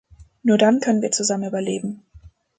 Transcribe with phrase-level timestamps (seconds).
[0.41, 2.01] Nur dann können wir zusammen überleben.